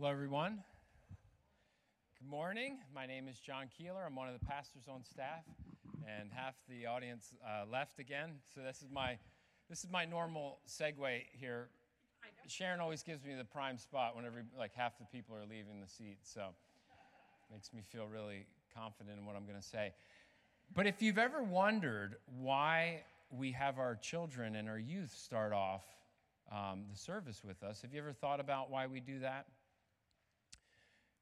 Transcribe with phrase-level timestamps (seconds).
[0.00, 0.64] Hello, everyone.
[2.18, 2.78] Good morning.
[2.94, 4.02] My name is Jon Keeler.
[4.06, 5.44] I'm one of the pastors on staff,
[6.08, 8.36] and half the audience uh, left again.
[8.54, 9.18] So this is my
[9.68, 11.68] this is my normal segue here.
[12.46, 15.86] Sharon always gives me the prime spot whenever like half the people are leaving the
[15.86, 16.46] seat, so
[17.52, 19.92] makes me feel really confident in what I'm going to say.
[20.74, 25.84] But if you've ever wondered why we have our children and our youth start off
[26.50, 29.44] um, the service with us, have you ever thought about why we do that?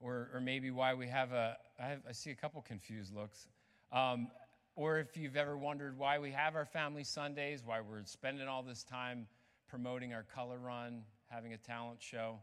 [0.00, 3.48] Or, or maybe why we have a, I, have, I see a couple confused looks.
[3.92, 4.28] Um,
[4.76, 8.62] or if you've ever wondered why we have our family Sundays, why we're spending all
[8.62, 9.26] this time
[9.68, 12.38] promoting our color run, having a talent show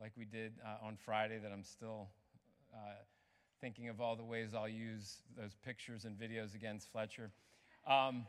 [0.00, 2.08] like we did uh, on Friday, that I'm still
[2.72, 2.94] uh,
[3.60, 7.30] thinking of all the ways I'll use those pictures and videos against Fletcher.
[7.86, 8.24] Um,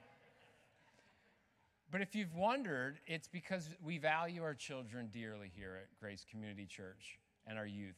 [1.90, 6.66] but if you've wondered, it's because we value our children dearly here at Grace Community
[6.66, 7.96] Church and our youth.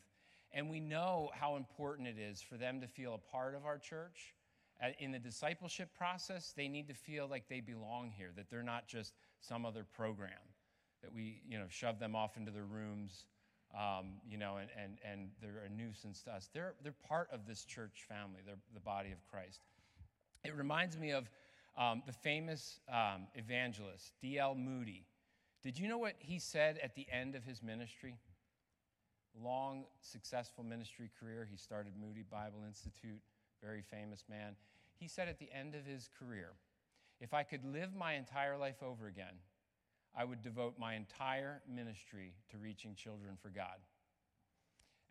[0.53, 3.78] And we know how important it is for them to feel a part of our
[3.78, 4.36] church.
[5.00, 8.88] In the discipleship process, they need to feel like they belong here, that they're not
[8.88, 10.31] just some other program,
[11.02, 13.25] that we, you know, shove them off into their rooms,
[13.73, 16.50] um, you know, and, and, and they're a nuisance to us.
[16.53, 19.61] They're, they're part of this church family, they're the body of Christ.
[20.44, 21.30] It reminds me of
[21.78, 24.56] um, the famous um, evangelist, D.L.
[24.56, 25.06] Moody.
[25.63, 28.17] Did you know what he said at the end of his ministry?
[29.42, 31.48] Long, successful ministry career.
[31.50, 33.22] He started Moody Bible Institute,
[33.62, 34.56] very famous man.
[35.00, 36.52] He said at the end of his career,
[37.20, 39.36] if I could live my entire life over again,
[40.16, 43.80] I would devote my entire ministry to reaching children for God.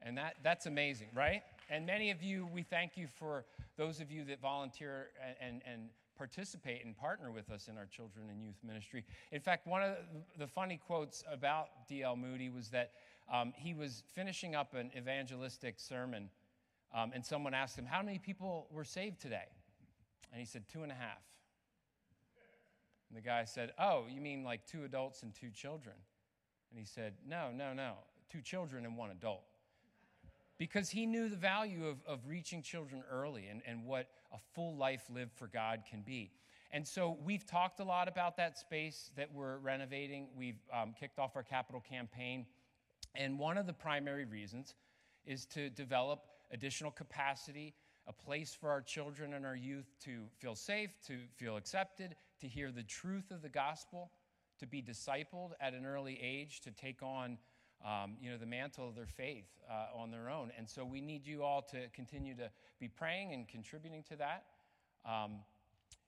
[0.01, 1.42] And that, that's amazing, right?
[1.70, 3.45] And many of you, we thank you for
[3.77, 5.09] those of you that volunteer
[5.41, 9.05] and, and, participate and partner with us in our children and youth ministry.
[9.33, 9.97] In fact, one of
[10.39, 12.17] the funny quotes about D.L.
[12.17, 12.92] Moody was that
[13.31, 16.31] um, he was finishing up an evangelistic sermon,
[16.95, 19.48] um, and someone asked him, How many people were saved today?
[20.33, 21.23] And he said, Two and a half.
[23.08, 25.96] And the guy said, Oh, you mean like two adults and two children?
[26.70, 27.95] And he said, No, no, no,
[28.30, 29.42] two children and one adult
[30.63, 34.77] because he knew the value of, of reaching children early and, and what a full
[34.77, 36.30] life lived for God can be.
[36.70, 40.29] And so we've talked a lot about that space that we're renovating.
[40.36, 42.46] We've um, kicked off our capital campaign.
[43.14, 44.74] And one of the primary reasons
[45.24, 47.74] is to develop additional capacity,
[48.06, 52.48] a place for our children and our youth to feel safe, to feel accepted, to
[52.48, 54.11] hear the truth of the gospel,
[54.58, 57.39] to be discipled at an early age, to take on
[57.84, 60.52] um, you know, the mantle of their faith uh, on their own.
[60.56, 64.45] And so we need you all to continue to be praying and contributing to that.
[65.05, 65.40] Um,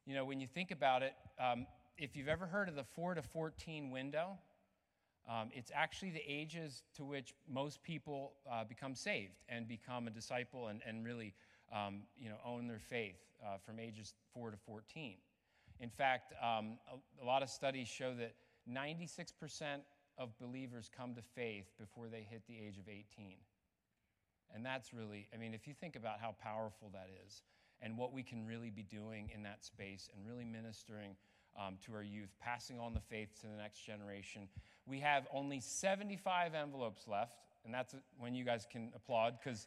[0.06, 1.66] you know, when you think about it, um,
[1.98, 4.38] if you've ever heard of the 4 to 14 window,
[5.28, 10.10] um, it's actually the ages to which most people uh, become saved and become a
[10.10, 11.34] disciple and, and really,
[11.74, 15.14] um, you know, own their faith uh, from ages 4 to 14.
[15.80, 18.34] In fact, um, a, a lot of studies show that
[18.70, 19.80] 96%
[20.18, 23.36] of believers come to faith before they hit the age of 18.
[24.54, 27.42] And that's really, I mean, if you think about how powerful that is
[27.80, 31.16] and what we can really be doing in that space and really ministering
[31.58, 34.48] um, to our youth, passing on the faith to the next generation.
[34.86, 39.66] We have only 75 envelopes left, and that's when you guys can applaud because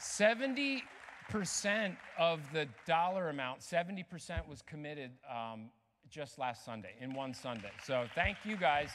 [0.00, 0.82] 70%
[2.18, 5.68] of the dollar amount, 70% was committed um,
[6.08, 7.72] just last Sunday, in one Sunday.
[7.84, 8.90] So thank you guys.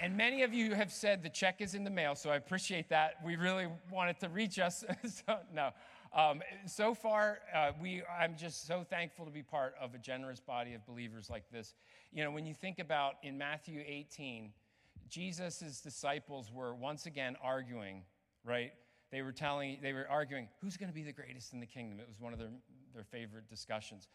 [0.00, 2.88] And many of you have said the check is in the mail, so I appreciate
[2.90, 3.14] that.
[3.24, 4.84] We really wanted to reach us.
[5.04, 5.70] so, no.
[6.12, 10.40] Um, so far, uh, we, I'm just so thankful to be part of a generous
[10.40, 11.74] body of believers like this.
[12.12, 14.52] You know, when you think about in Matthew 18,
[15.08, 18.04] Jesus' disciples were once again arguing,
[18.44, 18.72] right?
[19.10, 22.00] They were telling, they were arguing, who's going to be the greatest in the kingdom?
[22.00, 22.50] It was one of their,
[22.94, 24.08] their favorite discussions.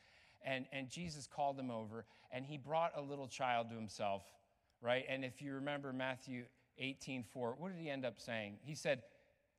[0.46, 4.24] And, and Jesus called them over, and he brought a little child to himself,
[4.82, 5.06] right?
[5.08, 6.44] And if you remember Matthew
[6.80, 8.58] 18 4, what did he end up saying?
[8.64, 9.04] He said,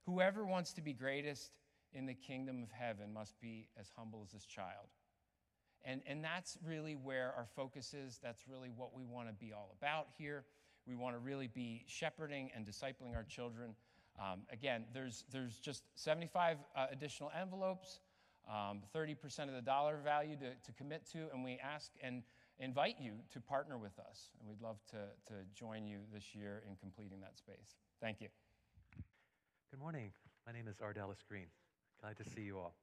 [0.06, 1.50] Whoever wants to be greatest
[1.94, 4.88] in the kingdom of heaven must be as humble as this child.
[5.84, 8.18] And, and that's really where our focus is.
[8.22, 10.44] That's really what we want to be all about here.
[10.86, 13.74] We want to really be shepherding and discipling our children.
[14.18, 18.00] Um, again, there's, there's just 75 uh, additional envelopes
[18.48, 22.22] um, 30% of the dollar value to, to commit to, and we ask and
[22.58, 24.30] invite you to partner with us.
[24.38, 27.76] And we'd love to, to join you this year in completing that space.
[28.00, 28.28] Thank you.
[29.70, 30.12] Good morning.
[30.46, 31.63] My name is R Dallas Greene.
[32.04, 32.74] Glad to see you all.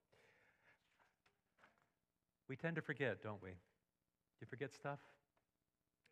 [2.49, 3.49] We tend to forget, don't we?
[3.49, 3.55] Do
[4.41, 4.97] you forget stuff?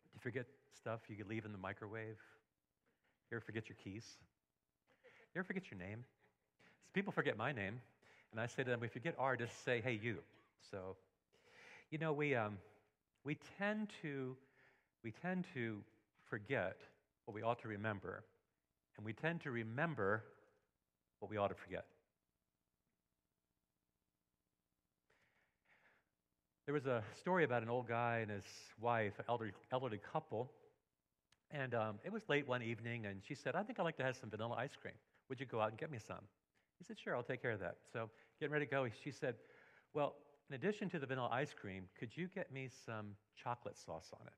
[0.04, 0.46] Do you forget
[0.76, 2.18] stuff you could leave in the microwave?
[3.28, 4.06] You ever forget your keys?
[5.34, 6.04] You ever forget your name?
[6.84, 7.80] So people forget my name,
[8.30, 10.18] and I say to them, if you get R, just say, hey, you.
[10.70, 10.94] So,
[11.90, 12.58] you know, we, um,
[13.24, 14.36] we, tend to,
[15.02, 15.78] we tend to
[16.28, 16.76] forget
[17.24, 18.22] what we ought to remember,
[18.96, 20.22] and we tend to remember
[21.18, 21.86] what we ought to forget.
[26.70, 28.44] There was a story about an old guy and his
[28.80, 30.52] wife, an elderly, elderly couple,
[31.50, 34.04] and um, it was late one evening, and she said, I think I'd like to
[34.04, 34.94] have some vanilla ice cream.
[35.28, 36.22] Would you go out and get me some?
[36.78, 37.78] He said, Sure, I'll take care of that.
[37.92, 38.08] So,
[38.38, 39.34] getting ready to go, she said,
[39.94, 40.14] Well,
[40.48, 44.24] in addition to the vanilla ice cream, could you get me some chocolate sauce on
[44.28, 44.32] it?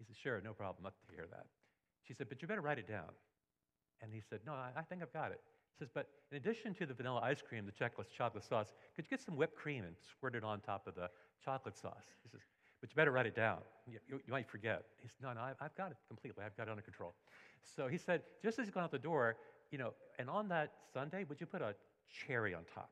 [0.00, 0.86] He said, Sure, no problem.
[0.86, 1.46] I'll take care of that.
[2.02, 3.12] She said, But you better write it down.
[4.00, 5.40] And he said, No, I, I think I've got it.
[5.78, 9.10] Says, But in addition to the vanilla ice cream, the chocolate, chocolate sauce, could you
[9.10, 11.08] get some whipped cream and squirt it on top of the
[11.44, 12.04] chocolate sauce?
[12.22, 12.40] He says,
[12.80, 13.58] But you better write it down.
[13.86, 14.84] You, you, you might forget.
[15.00, 16.44] He said, No, no, I've, I've got it completely.
[16.44, 17.14] I've got it under control.
[17.76, 19.36] So he said, Just as he's going out the door,
[19.70, 21.74] you know, and on that Sunday, would you put a
[22.26, 22.90] cherry on top?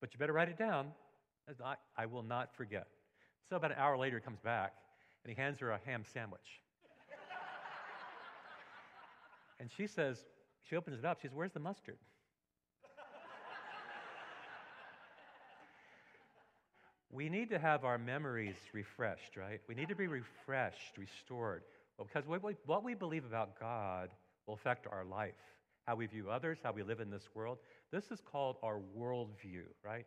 [0.00, 0.88] But you better write it down.
[1.64, 2.86] I, I will not forget.
[3.48, 4.74] So about an hour later, he comes back
[5.24, 6.60] and he hands her a ham sandwich.
[9.60, 10.18] and she says,
[10.68, 11.20] she opens it up.
[11.20, 11.96] She says, Where's the mustard?
[17.10, 19.60] We need to have our memories refreshed, right?
[19.68, 21.62] We need to be refreshed, restored.
[21.98, 24.10] Because what we, what we believe about God
[24.46, 25.34] will affect our life,
[25.86, 27.58] how we view others, how we live in this world.
[27.90, 30.06] This is called our worldview, right?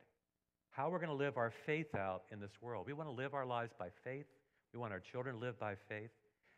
[0.69, 2.85] How we're going to live our faith out in this world.
[2.85, 4.27] We want to live our lives by faith.
[4.73, 6.11] We want our children to live by faith.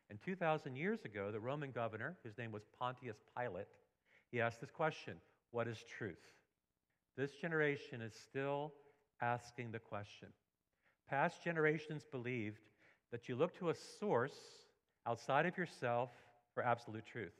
[0.09, 3.65] And 2,000 years ago, the Roman governor, whose name was Pontius Pilate,
[4.29, 5.15] he asked this question
[5.51, 6.19] What is truth?
[7.15, 8.73] This generation is still
[9.23, 10.27] asking the question.
[11.09, 12.59] Past generations believed
[13.11, 14.37] that you look to a source
[15.07, 16.09] outside of yourself
[16.53, 17.33] for absolute truth.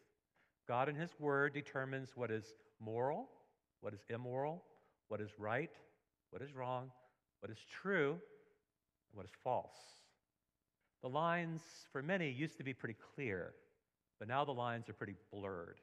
[0.67, 2.45] God in His Word determines what is
[2.79, 3.27] moral,
[3.81, 4.63] what is immoral,
[5.09, 5.71] what is right,
[6.29, 6.89] what is wrong,
[7.41, 9.77] what is true, and what is false.
[11.01, 13.53] The lines, for many, used to be pretty clear,
[14.19, 15.81] but now the lines are pretty blurred.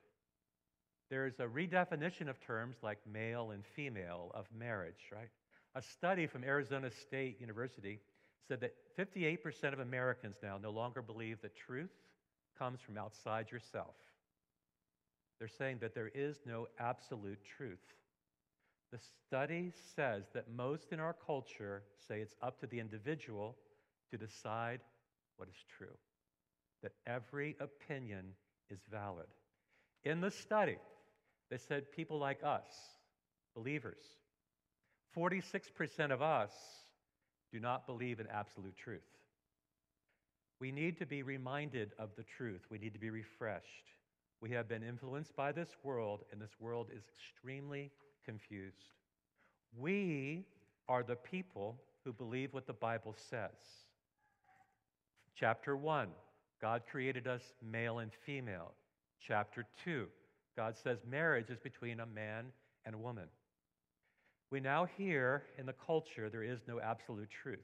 [1.10, 5.28] There's a redefinition of terms like male and female of marriage, right?
[5.74, 8.00] A study from Arizona State University
[8.48, 11.92] said that 58% of Americans now no longer believe that truth
[12.58, 13.94] comes from outside yourself.
[15.38, 17.78] They're saying that there is no absolute truth.
[18.92, 23.56] The study says that most in our culture say it's up to the individual
[24.10, 24.80] to decide
[25.36, 25.96] what is true,
[26.82, 28.34] that every opinion
[28.68, 29.28] is valid.
[30.02, 30.78] In the study,
[31.50, 32.66] they said people like us,
[33.54, 34.04] believers,
[35.16, 36.52] 46% of us
[37.52, 39.00] do not believe in absolute truth.
[40.60, 42.60] We need to be reminded of the truth.
[42.70, 43.94] We need to be refreshed.
[44.40, 47.90] We have been influenced by this world, and this world is extremely
[48.24, 48.94] confused.
[49.76, 50.44] We
[50.88, 53.50] are the people who believe what the Bible says.
[55.34, 56.08] Chapter 1,
[56.60, 58.72] God created us male and female.
[59.26, 60.06] Chapter 2,
[60.56, 62.46] God says marriage is between a man
[62.84, 63.28] and a woman.
[64.50, 67.58] We now hear in the culture there is no absolute truth.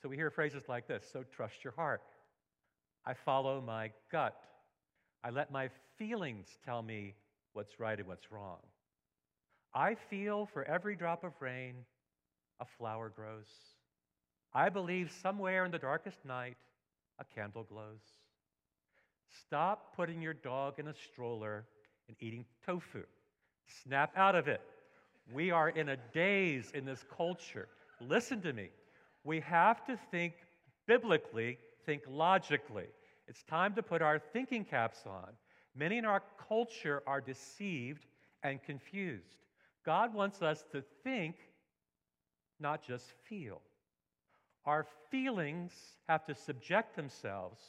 [0.00, 2.02] So we hear phrases like this so trust your heart.
[3.04, 4.36] I follow my gut.
[5.22, 7.14] I let my feelings tell me
[7.52, 8.58] what's right and what's wrong.
[9.74, 11.74] I feel for every drop of rain,
[12.60, 13.48] a flower grows.
[14.54, 16.56] I believe somewhere in the darkest night,
[17.18, 18.00] a candle glows.
[19.46, 21.66] Stop putting your dog in a stroller
[22.08, 23.04] and eating tofu.
[23.84, 24.62] Snap out of it.
[25.32, 27.68] We are in a daze in this culture.
[28.00, 28.70] Listen to me.
[29.24, 30.34] We have to think
[30.86, 32.86] biblically, think logically.
[33.26, 35.28] It's time to put our thinking caps on.
[35.76, 38.06] Many in our culture are deceived
[38.42, 39.36] and confused.
[39.84, 41.36] God wants us to think,
[42.58, 43.60] not just feel.
[44.64, 45.72] Our feelings
[46.08, 47.60] have to subject themselves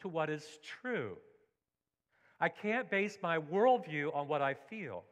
[0.00, 0.44] to what is
[0.82, 1.16] true.
[2.40, 5.04] I can't base my worldview on what I feel.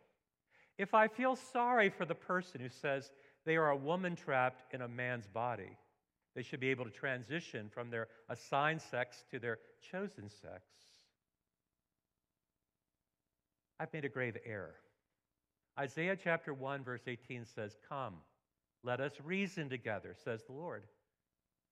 [0.83, 3.13] If I feel sorry for the person who says
[3.47, 5.79] they are a woman trapped in a man's body,
[6.35, 9.61] they should be able to transition from their assigned sex to their
[9.93, 10.65] chosen sex.
[13.79, 14.75] I've made a grave error.
[15.79, 18.15] Isaiah chapter 1, verse 18 says, Come,
[18.83, 20.83] let us reason together, says the Lord.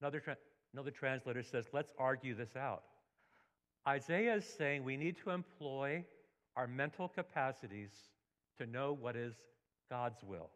[0.00, 0.36] Another, tra-
[0.72, 2.84] another translator says, Let's argue this out.
[3.88, 6.04] Isaiah is saying we need to employ
[6.54, 7.90] our mental capacities
[8.60, 9.34] to know what is
[9.90, 10.50] God's will.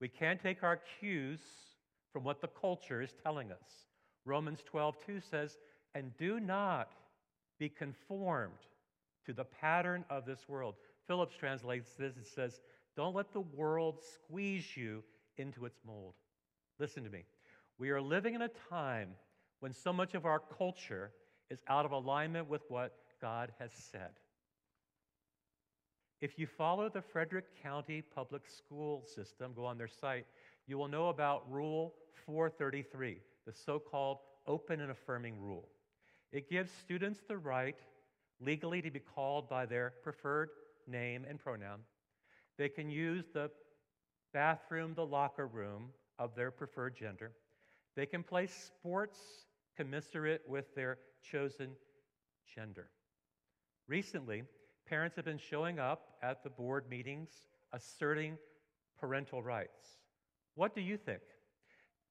[0.00, 1.40] We can't take our cues
[2.12, 3.86] from what the culture is telling us.
[4.24, 5.58] Romans 12, 2 says,
[5.94, 6.92] and do not
[7.58, 8.52] be conformed
[9.26, 10.74] to the pattern of this world.
[11.06, 12.60] Phillips translates this and says,
[12.96, 15.02] Don't let the world squeeze you
[15.36, 16.14] into its mold.
[16.78, 17.24] Listen to me.
[17.78, 19.10] We are living in a time
[19.60, 21.12] when so much of our culture
[21.50, 24.10] is out of alignment with what God has said.
[26.20, 30.26] If you follow the Frederick County Public School System, go on their site,
[30.66, 31.94] you will know about Rule
[32.26, 35.68] 433, the so called open and affirming rule.
[36.32, 37.76] It gives students the right
[38.40, 40.48] legally to be called by their preferred
[40.88, 41.80] name and pronoun.
[42.56, 43.50] They can use the
[44.34, 47.30] bathroom, the locker room of their preferred gender.
[47.94, 49.18] They can play sports
[49.76, 51.70] commensurate with their chosen
[52.52, 52.90] gender.
[53.86, 54.42] Recently,
[54.88, 57.30] parents have been showing up at the board meetings
[57.72, 58.38] asserting
[58.98, 59.98] parental rights.
[60.54, 61.20] What do you think?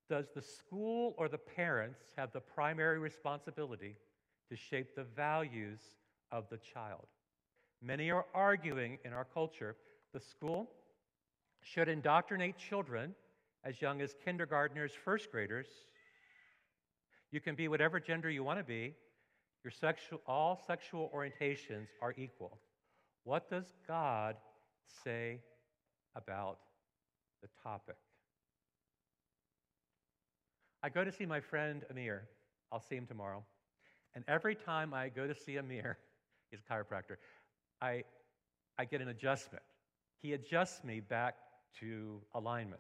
[0.10, 3.98] Does the school or the parents have the primary responsibility
[4.50, 5.80] to shape the values
[6.32, 7.08] of the child?
[7.82, 9.76] Many are arguing in our culture
[10.14, 10.70] the school
[11.62, 13.14] should indoctrinate children
[13.64, 15.68] as young as kindergartners, first graders.
[17.32, 18.96] You can be whatever gender you want to be.
[19.64, 22.58] Your sexual, all sexual orientations are equal.
[23.28, 24.38] What does God
[25.04, 25.42] say
[26.16, 26.60] about
[27.42, 27.98] the topic?
[30.82, 32.30] I go to see my friend Amir.
[32.72, 33.44] I'll see him tomorrow.
[34.16, 35.98] And every time I go to see Amir,
[36.52, 37.18] he's a chiropractor,
[37.82, 38.06] I,
[38.80, 39.64] I get an adjustment.
[40.22, 41.36] He adjusts me back
[41.82, 42.80] to alignment.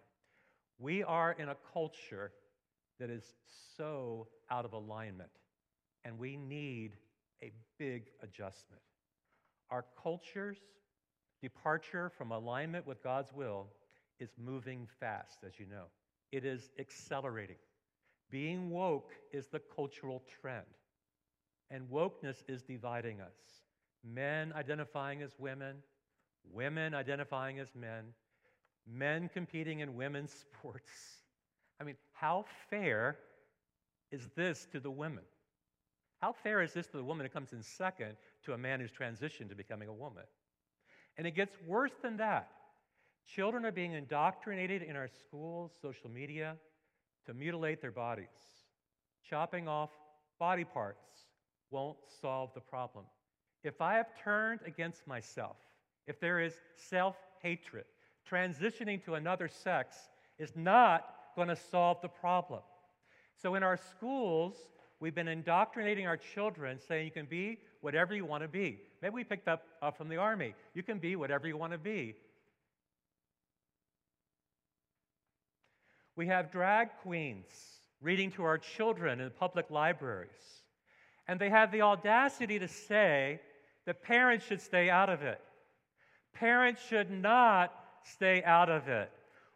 [0.79, 2.31] We are in a culture
[3.01, 3.35] that is
[3.75, 5.31] so out of alignment,
[6.05, 6.93] and we need
[7.43, 8.81] a big adjustment.
[9.69, 10.57] Our culture's
[11.41, 13.67] departure from alignment with God's will
[14.19, 15.85] is moving fast, as you know.
[16.31, 17.57] It is accelerating.
[18.29, 20.65] Being woke is the cultural trend,
[21.69, 23.35] and wokeness is dividing us.
[24.03, 25.77] Men identifying as women,
[26.51, 28.13] women identifying as men,
[28.85, 30.91] men competing in women's sports.
[31.79, 33.17] I mean, how fair
[34.11, 35.23] is this to the women?
[36.21, 38.91] How fair is this to the woman who comes in second to a man who's
[38.91, 40.23] transitioned to becoming a woman?
[41.17, 42.49] And it gets worse than that.
[43.27, 46.55] Children are being indoctrinated in our schools, social media,
[47.25, 48.27] to mutilate their bodies.
[49.29, 49.89] Chopping off
[50.39, 51.05] body parts
[51.69, 53.05] won't solve the problem.
[53.63, 55.57] If I have turned against myself,
[56.07, 57.83] if there is self hatred,
[58.29, 59.97] transitioning to another sex
[60.39, 61.05] is not
[61.35, 62.61] going to solve the problem.
[63.35, 64.55] So, in our schools,
[64.99, 68.79] we've been indoctrinating our children saying you can be whatever you want to be.
[69.01, 70.55] Maybe we picked up uh, from the army.
[70.73, 72.15] You can be whatever you want to be.
[76.15, 77.45] We have drag queens
[78.01, 80.29] reading to our children in public libraries.
[81.27, 83.39] And they have the audacity to say
[83.85, 85.39] that parents should stay out of it.
[86.33, 87.73] Parents should not
[88.03, 89.11] stay out of it.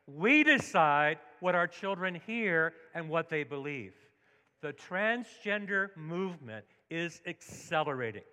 [0.07, 3.93] We decide what our children hear and what they believe.
[4.61, 8.23] The transgender movement is accelerating.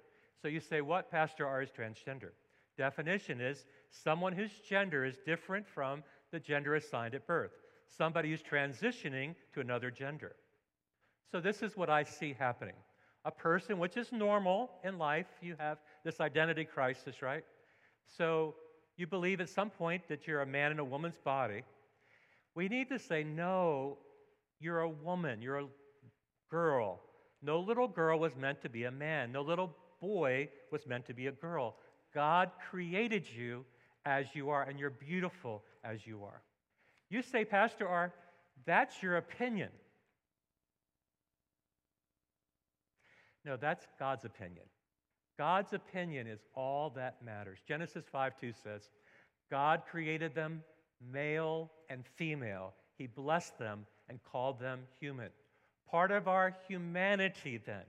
[0.43, 2.31] So you say, what, Pastor R, is transgender?
[2.77, 7.53] Definition is someone whose gender is different from the gender assigned at birth,
[7.97, 10.37] somebody who's transitioning to another gender.
[11.33, 12.75] So this is what I see happening.
[13.25, 17.45] A person, which is normal in life, you have this identity crisis, right?
[18.17, 18.55] So
[18.97, 21.63] you believe at some point that you're a man in a woman's body,
[22.55, 23.99] we need to say, no,
[24.61, 25.67] you're a woman, you're a
[26.51, 27.01] girl.
[27.43, 31.15] No little girl was meant to be a man, no little boy was meant to
[31.15, 31.77] be a girl.
[32.15, 33.65] God created you
[34.05, 36.43] as you are, and you're beautiful as you are.
[37.11, 38.13] You say, Pastor R,
[38.67, 39.71] that's your opinion.
[43.45, 44.65] No, that's God's opinion.
[45.39, 47.59] God's opinion is all that matters.
[47.67, 48.91] Genesis 5 2 says,
[49.51, 50.63] God created them
[51.13, 52.75] male and female.
[52.97, 55.31] He blessed them and called them human.
[55.91, 57.85] Part of our humanity, then,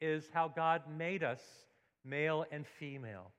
[0.00, 1.40] is how God made us
[2.04, 3.30] male and female.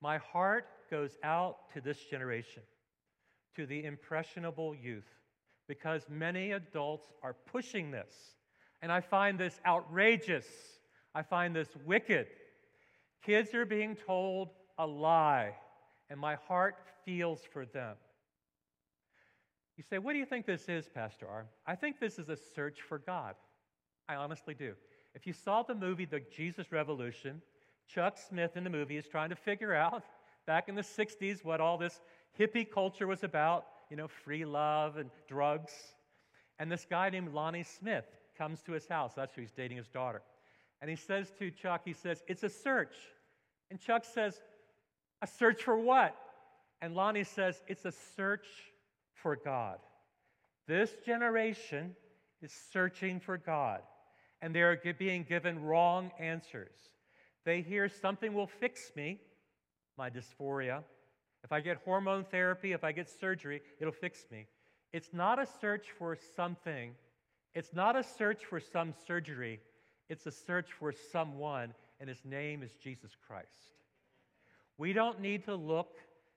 [0.00, 2.62] My heart goes out to this generation,
[3.56, 5.08] to the impressionable youth,
[5.68, 8.12] because many adults are pushing this.
[8.82, 10.46] And I find this outrageous.
[11.14, 12.26] I find this wicked.
[13.24, 15.54] Kids are being told a lie,
[16.08, 17.96] and my heart feels for them.
[19.80, 21.46] You say, What do you think this is, Pastor R?
[21.66, 23.34] I think this is a search for God.
[24.10, 24.74] I honestly do.
[25.14, 27.40] If you saw the movie The Jesus Revolution,
[27.88, 30.04] Chuck Smith in the movie is trying to figure out
[30.46, 32.02] back in the 60s what all this
[32.38, 35.72] hippie culture was about, you know, free love and drugs.
[36.58, 38.04] And this guy named Lonnie Smith
[38.36, 39.14] comes to his house.
[39.16, 40.20] That's who he's dating his daughter.
[40.82, 42.96] And he says to Chuck, he says, It's a search.
[43.70, 44.42] And Chuck says,
[45.22, 46.14] A search for what?
[46.82, 48.44] And Lonnie says, It's a search
[49.22, 49.78] for God.
[50.66, 51.94] This generation
[52.42, 53.80] is searching for God,
[54.40, 56.76] and they are being given wrong answers.
[57.44, 59.20] They hear something will fix me,
[59.96, 60.82] my dysphoria.
[61.42, 64.46] If I get hormone therapy, if I get surgery, it'll fix me.
[64.92, 66.92] It's not a search for something,
[67.54, 69.60] it's not a search for some surgery,
[70.08, 73.74] it's a search for someone, and his name is Jesus Christ.
[74.78, 75.96] We don't need to look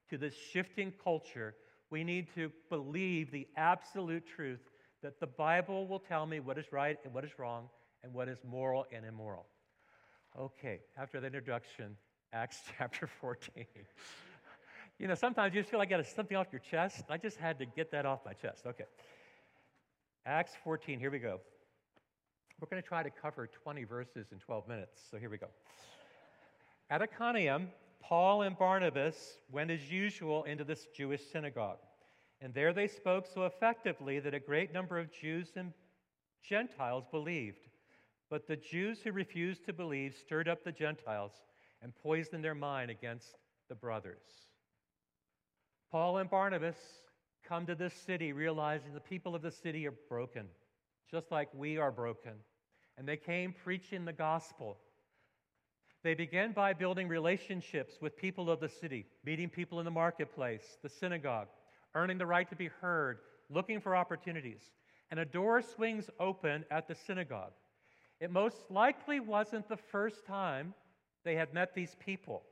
[0.09, 1.55] to this shifting culture.
[1.93, 4.61] We need to believe the absolute truth
[5.03, 7.69] that the Bible will tell me what is right and what is wrong
[8.01, 9.45] and what is moral and immoral.
[10.35, 11.95] Okay, after the introduction,
[12.33, 13.67] Acts chapter 14.
[14.97, 17.03] you know, sometimes you just feel like you got something off your chest.
[17.11, 18.65] I just had to get that off my chest.
[18.65, 18.85] Okay.
[20.25, 21.41] Acts 14, here we go.
[22.59, 25.49] We're going to try to cover 20 verses in 12 minutes, so here we go.
[26.89, 27.67] At Iconium,
[28.03, 31.79] Paul and Barnabas went as usual into this Jewish synagogue.
[32.41, 35.71] And there they spoke so effectively that a great number of Jews and
[36.47, 37.69] Gentiles believed.
[38.29, 41.31] But the Jews who refused to believe stirred up the Gentiles
[41.81, 43.37] and poisoned their mind against
[43.69, 44.49] the brothers.
[45.89, 46.75] Paul and Barnabas
[47.47, 50.47] come to this city realizing the people of the city are broken,
[51.09, 52.33] just like we are broken.
[52.97, 54.77] And they came preaching the gospel.
[56.03, 60.77] They began by building relationships with people of the city, meeting people in the marketplace,
[60.83, 61.47] the synagogue,
[61.95, 63.19] earning the right to be heard,
[63.49, 64.61] looking for opportunities.
[65.11, 67.53] And a door swings open at the synagogue.
[68.19, 70.73] It most likely wasn't the first time
[71.23, 72.43] they had met these people.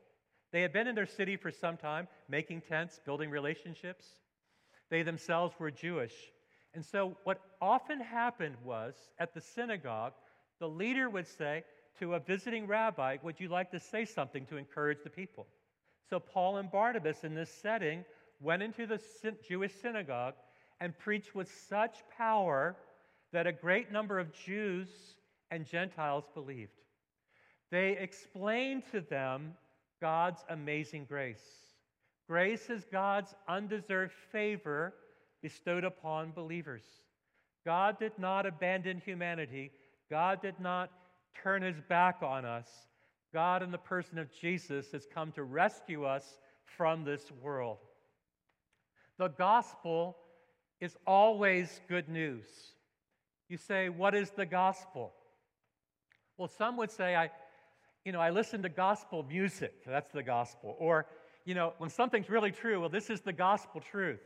[0.53, 4.05] They had been in their city for some time, making tents, building relationships.
[4.89, 6.13] They themselves were Jewish.
[6.73, 10.13] And so, what often happened was at the synagogue,
[10.59, 11.63] the leader would say
[11.99, 15.47] to a visiting rabbi, Would you like to say something to encourage the people?
[16.09, 18.03] So, Paul and Barnabas in this setting
[18.39, 18.99] went into the
[19.47, 20.33] Jewish synagogue
[20.79, 22.75] and preached with such power
[23.31, 24.89] that a great number of Jews
[25.51, 26.71] and Gentiles believed.
[27.69, 29.53] They explained to them
[30.01, 31.43] God's amazing grace.
[32.27, 34.93] Grace is God's undeserved favor
[35.41, 36.83] bestowed upon believers.
[37.65, 39.71] God did not abandon humanity,
[40.09, 40.91] God did not
[41.43, 42.67] turn his back on us.
[43.33, 46.37] God, in the person of Jesus, has come to rescue us
[46.77, 47.77] from this world.
[49.17, 50.17] The gospel
[50.79, 52.45] is always good news.
[53.47, 55.13] You say, What is the gospel?
[56.37, 57.29] Well, some would say, I,
[58.03, 59.85] you know, I listen to gospel music.
[59.85, 60.75] That's the gospel.
[60.79, 61.05] Or,
[61.45, 64.21] you know, when something's really true, well, this is the gospel truth.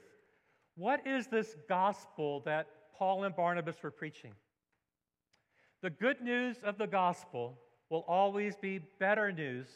[0.76, 4.32] What is this gospel that Paul and Barnabas were preaching?
[5.82, 7.60] The good news of the gospel
[7.90, 9.68] will always be better news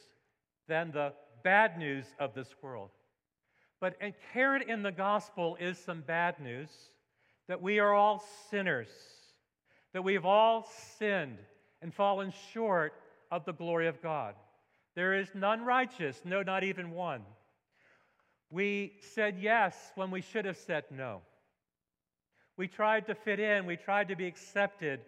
[0.68, 2.90] than the bad news of this world.
[3.80, 6.70] But inherent in the gospel is some bad news
[7.48, 8.90] that we are all sinners,
[9.94, 11.38] that we've all sinned
[11.82, 12.94] and fallen short
[13.32, 14.36] of the glory of God.
[14.96, 17.22] There is none righteous, no, not even one.
[18.50, 21.22] We said yes when we should have said no.
[22.58, 25.02] We tried to fit in, we tried to be accepted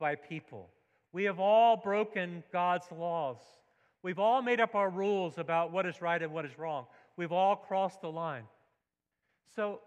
[0.00, 0.68] by people.
[1.12, 3.36] We have all broken God's laws.
[4.02, 6.86] We've all made up our rules about what is right and what is wrong.
[7.16, 8.44] We've all crossed the line.
[9.54, 9.80] So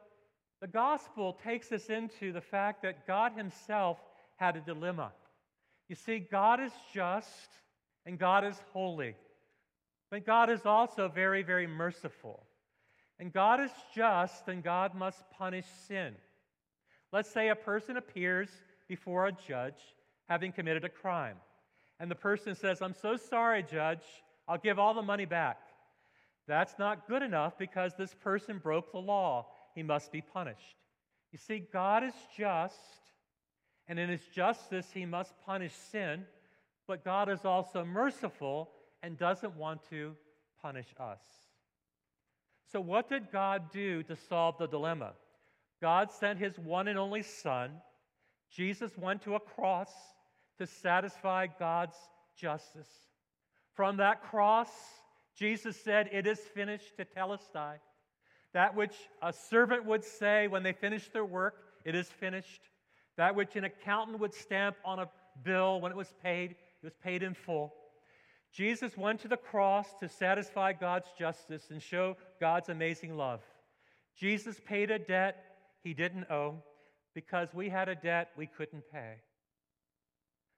[0.61, 3.97] the gospel takes us into the fact that God Himself
[4.37, 5.11] had a dilemma.
[5.89, 7.49] You see, God is just
[8.05, 9.15] and God is holy,
[10.11, 12.43] but God is also very, very merciful.
[13.19, 16.13] And God is just and God must punish sin.
[17.11, 18.49] Let's say a person appears
[18.87, 19.81] before a judge
[20.27, 21.37] having committed a crime.
[21.99, 24.03] And the person says, I'm so sorry, judge,
[24.47, 25.59] I'll give all the money back.
[26.47, 29.47] That's not good enough because this person broke the law.
[29.75, 30.75] He must be punished.
[31.31, 32.75] You see, God is just,
[33.87, 36.25] and in his justice, he must punish sin,
[36.87, 38.69] but God is also merciful
[39.01, 40.15] and doesn't want to
[40.61, 41.21] punish us.
[42.71, 45.13] So, what did God do to solve the dilemma?
[45.81, 47.71] God sent his one and only Son.
[48.55, 49.91] Jesus went to a cross
[50.59, 51.97] to satisfy God's
[52.35, 52.89] justice.
[53.73, 54.69] From that cross,
[55.35, 57.75] Jesus said, It is finished tetelestai.
[58.53, 62.61] That which a servant would say when they finish their work, it is finished.
[63.17, 65.09] That which an accountant would stamp on a
[65.43, 67.73] bill when it was paid, it was paid in full.
[68.51, 73.41] Jesus went to the cross to satisfy God's justice and show God's amazing love.
[74.15, 75.43] Jesus paid a debt
[75.83, 76.61] he didn't owe
[77.13, 79.15] because we had a debt we couldn't pay.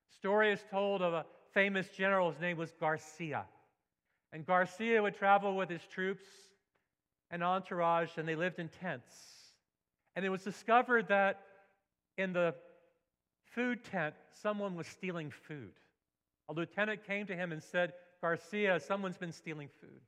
[0.10, 2.32] Story is told of a famous general.
[2.32, 3.46] His name was Garcia.
[4.32, 6.26] And Garcia would travel with his troops
[7.32, 9.14] and entourage, and they lived in tents.
[10.16, 11.42] And it was discovered that
[12.18, 12.56] in the
[13.54, 15.74] food tent, someone was stealing food.
[16.50, 20.02] A lieutenant came to him and said, Garcia, someone's been stealing food.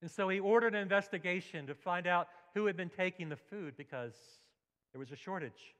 [0.00, 3.74] And so he ordered an investigation to find out who had been taking the food
[3.76, 4.14] because
[4.92, 5.74] there was a shortage.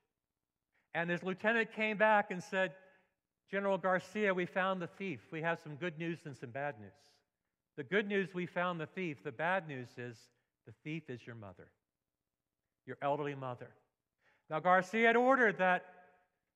[0.94, 2.72] And his lieutenant came back and said,
[3.51, 5.20] General Garcia, we found the thief.
[5.31, 6.92] We have some good news and some bad news.
[7.77, 9.22] The good news, we found the thief.
[9.22, 10.16] The bad news is
[10.66, 11.68] the thief is your mother,
[12.87, 13.68] your elderly mother.
[14.51, 15.85] Now, Garcia had ordered that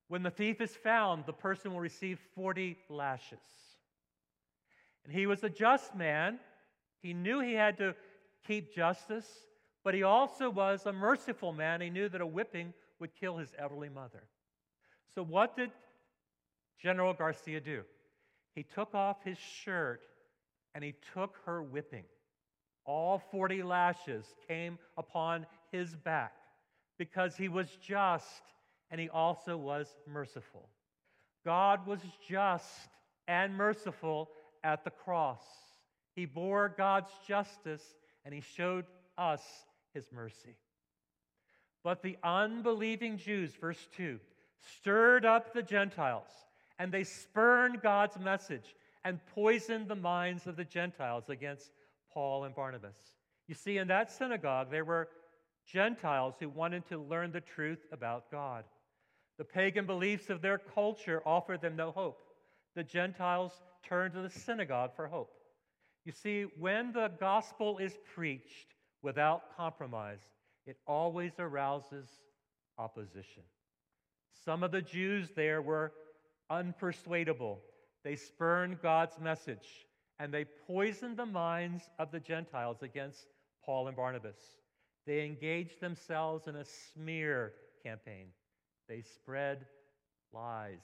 [0.07, 3.39] when the thief is found, the person will receive 40 lashes.
[5.03, 6.39] And he was a just man.
[7.01, 7.95] He knew he had to
[8.45, 9.27] keep justice,
[9.87, 11.79] but he also was a merciful man.
[11.79, 14.23] He knew that a whipping would kill his elderly mother.
[15.15, 15.71] So, what did
[16.77, 17.83] General Garcia do?
[18.53, 20.01] He took off his shirt
[20.75, 22.03] and he took her whipping.
[22.83, 26.33] All 40 lashes came upon his back
[26.97, 28.41] because he was just
[28.91, 30.67] and he also was merciful.
[31.45, 32.89] God was just
[33.29, 34.31] and merciful
[34.65, 35.45] at the cross.
[36.13, 37.95] He bore God's justice
[38.25, 38.83] and he showed
[39.17, 39.41] us
[39.97, 40.55] his mercy.
[41.83, 44.19] But the unbelieving Jews, verse 2,
[44.77, 46.29] stirred up the Gentiles,
[46.77, 51.71] and they spurned God's message and poisoned the minds of the Gentiles against
[52.13, 52.97] Paul and Barnabas.
[53.47, 55.09] You see, in that synagogue, there were
[55.65, 58.65] Gentiles who wanted to learn the truth about God.
[59.37, 62.19] The pagan beliefs of their culture offered them no hope.
[62.75, 63.53] The Gentiles
[63.87, 65.31] turned to the synagogue for hope.
[66.05, 68.73] You see, when the gospel is preached
[69.07, 70.19] without compromise,
[70.65, 72.09] it always arouses
[72.77, 73.43] opposition.
[74.43, 75.93] Some of the Jews there were
[76.51, 77.59] unpersuadable.
[78.03, 79.87] They spurned God's message
[80.19, 83.27] and they poisoned the minds of the Gentiles against
[83.63, 84.35] Paul and Barnabas.
[85.05, 87.53] They engaged themselves in a smear
[87.85, 88.25] campaign.
[88.89, 89.67] They spread
[90.33, 90.83] lies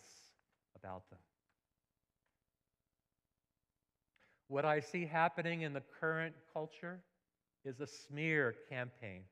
[0.77, 1.19] about them.
[4.47, 7.01] What I see happening in the current culture
[7.65, 9.23] is a smear campaign.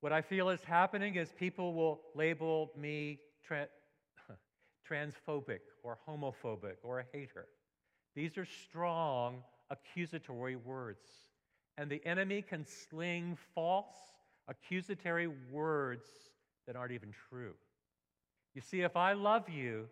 [0.00, 3.68] What I feel is happening is people will label me tra-
[4.88, 7.46] transphobic or homophobic or a hater.
[8.14, 11.06] These are strong accusatory words.
[11.76, 13.94] And the enemy can sling false
[14.48, 16.06] accusatory words
[16.66, 17.54] that aren't even true.
[18.54, 19.86] You see, if I love you,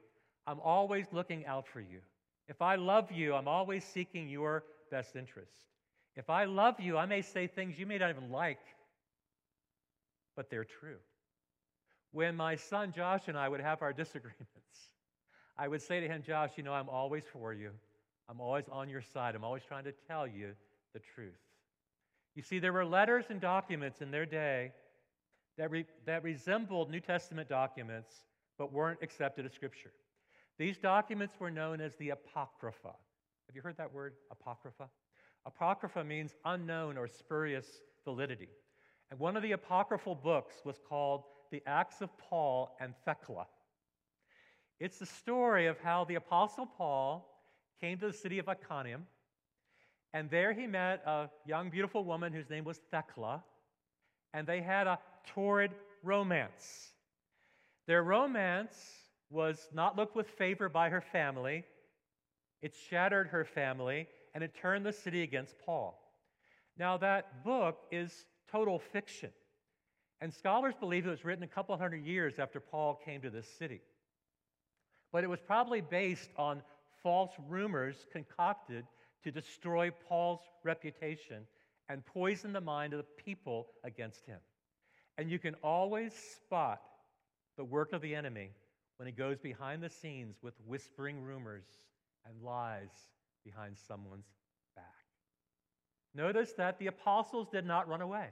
[0.46, 2.00] I'm always looking out for you.
[2.48, 5.52] If I love you, I'm always seeking your best interest.
[6.16, 8.60] If I love you, I may say things you may not even like,
[10.34, 10.96] but they're true.
[12.12, 14.90] When my son Josh and I would have our disagreements,
[15.58, 17.70] I would say to him, Josh, you know, I'm always for you.
[18.28, 19.34] I'm always on your side.
[19.34, 20.52] I'm always trying to tell you
[20.94, 21.38] the truth.
[22.34, 24.72] You see, there were letters and documents in their day
[25.56, 28.12] that, re- that resembled New Testament documents
[28.58, 29.92] but weren't accepted as Scripture.
[30.58, 32.94] These documents were known as the Apocrypha.
[33.46, 34.88] Have you heard that word, Apocrypha?
[35.46, 38.48] Apocrypha means unknown or spurious validity.
[39.10, 43.46] And one of the apocryphal books was called The Acts of Paul and Thecla.
[44.80, 47.32] It's the story of how the Apostle Paul
[47.80, 49.06] came to the city of Iconium,
[50.12, 53.44] and there he met a young, beautiful woman whose name was Thecla,
[54.34, 55.70] and they had a torrid
[56.02, 56.92] romance.
[57.86, 58.74] Their romance
[59.30, 61.64] was not looked with favor by her family,
[62.62, 65.98] it shattered her family, and it turned the city against Paul.
[66.78, 69.30] Now, that book is total fiction.
[70.20, 73.48] And scholars believe it was written a couple hundred years after Paul came to this
[73.58, 73.80] city.
[75.10, 76.60] But it was probably based on
[77.02, 78.84] false rumors concocted
[79.24, 81.46] to destroy Paul's reputation
[81.88, 84.40] and poison the mind of the people against him.
[85.16, 86.82] And you can always spot
[87.56, 88.50] the work of the enemy
[88.98, 91.64] when he goes behind the scenes with whispering rumors
[92.26, 92.90] and lies
[93.46, 94.26] behind someone's
[94.74, 94.84] back.
[96.14, 98.26] Notice that the apostles did not run away.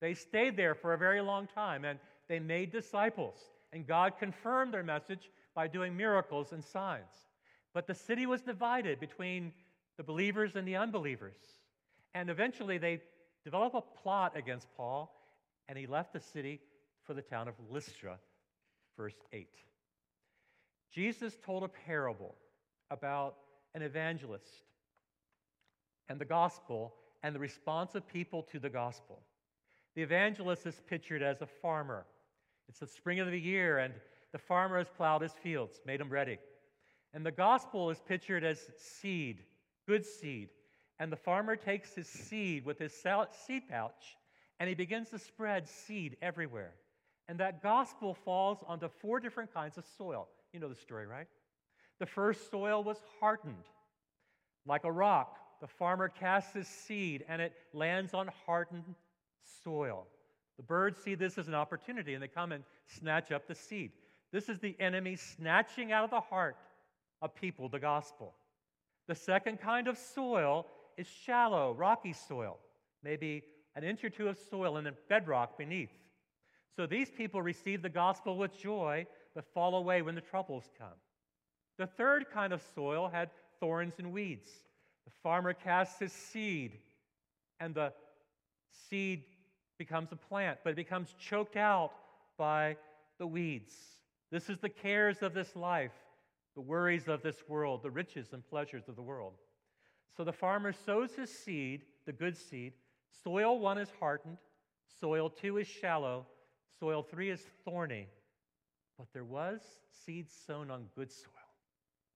[0.00, 3.38] They stayed there for a very long time and they made disciples.
[3.72, 7.14] And God confirmed their message by doing miracles and signs.
[7.72, 9.52] But the city was divided between
[9.96, 11.36] the believers and the unbelievers.
[12.14, 13.00] And eventually they
[13.44, 15.14] developed a plot against Paul,
[15.68, 16.60] and he left the city
[17.04, 18.18] for the town of Lystra,
[18.96, 19.48] verse 8.
[20.92, 22.34] Jesus told a parable
[22.90, 23.36] about
[23.74, 24.64] an evangelist
[26.08, 29.20] and the gospel and the response of people to the gospel.
[29.94, 32.06] The evangelist is pictured as a farmer.
[32.68, 33.92] It's the spring of the year, and
[34.32, 36.38] the farmer has plowed his fields, made them ready.
[37.14, 39.42] And the gospel is pictured as seed,
[39.86, 40.48] good seed.
[40.98, 44.16] And the farmer takes his seed with his seed pouch
[44.62, 46.74] and he begins to spread seed everywhere.
[47.28, 50.28] And that gospel falls onto four different kinds of soil.
[50.52, 51.26] You know the story, right?
[51.98, 53.64] The first soil was hardened,
[54.66, 55.38] like a rock.
[55.60, 58.94] The farmer casts his seed and it lands on hardened
[59.62, 60.06] soil.
[60.56, 63.92] The birds see this as an opportunity and they come and snatch up the seed.
[64.32, 66.56] This is the enemy snatching out of the heart
[67.20, 68.34] of people the gospel.
[69.06, 72.58] The second kind of soil is shallow, rocky soil,
[73.02, 73.42] maybe
[73.74, 75.92] an inch or two of soil and then bedrock beneath.
[76.76, 80.88] So these people receive the gospel with joy, but fall away when the troubles come.
[81.78, 83.30] The third kind of soil had
[83.60, 84.48] thorns and weeds.
[85.04, 86.78] The farmer casts his seed,
[87.60, 87.92] and the
[88.88, 89.24] seed
[89.78, 91.92] becomes a plant, but it becomes choked out
[92.36, 92.76] by
[93.18, 93.74] the weeds.
[94.30, 95.92] This is the cares of this life,
[96.54, 99.34] the worries of this world, the riches and pleasures of the world.
[100.16, 102.74] So the farmer sows his seed, the good seed.
[103.24, 104.38] Soil one is hardened,
[105.00, 106.26] soil two is shallow,
[106.78, 108.08] soil three is thorny.
[108.98, 109.60] But there was
[110.04, 111.41] seed sown on good soil.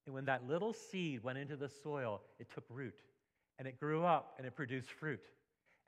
[0.07, 2.95] And when that little seed went into the soil, it took root
[3.59, 5.23] and it grew up and it produced fruit.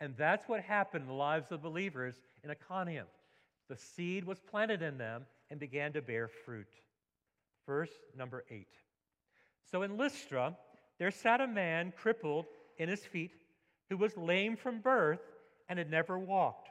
[0.01, 3.07] And that's what happened in the lives of believers in Iconium.
[3.69, 6.69] The seed was planted in them and began to bear fruit.
[7.67, 8.75] Verse number eight.
[9.71, 10.57] So in Lystra,
[10.99, 12.47] there sat a man crippled
[12.79, 13.33] in his feet
[13.91, 15.21] who was lame from birth
[15.69, 16.71] and had never walked.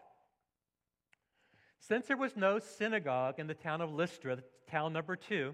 [1.80, 5.54] Since there was no synagogue in the town of Lystra, town number two,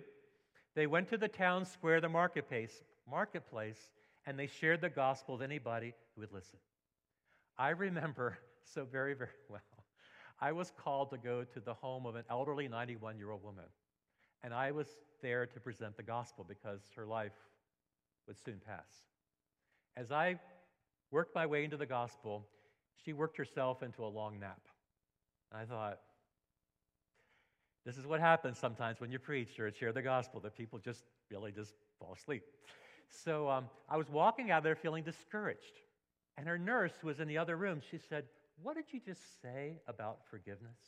[0.76, 3.90] they went to the town square, the marketplace, marketplace,
[4.26, 6.60] and they shared the gospel with anybody who would listen.
[7.58, 9.62] I remember so very, very well.
[10.40, 13.66] I was called to go to the home of an elderly 91 year old woman,
[14.44, 14.88] and I was
[15.22, 17.32] there to present the gospel because her life
[18.28, 18.90] would soon pass.
[19.96, 20.40] As I
[21.12, 22.46] worked my way into the gospel,
[23.06, 24.62] she worked herself into a long nap.
[25.52, 26.00] And I thought,
[27.86, 31.04] this is what happens sometimes when you preach or share the gospel, that people just
[31.30, 32.44] really just fall asleep.
[33.10, 35.82] So um, I was walking out there feeling discouraged.
[36.38, 37.82] And her nurse who was in the other room.
[37.92, 38.26] She said,
[38.62, 40.80] What did you just say about forgiveness?